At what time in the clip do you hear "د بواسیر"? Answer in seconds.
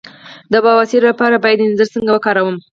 0.51-1.01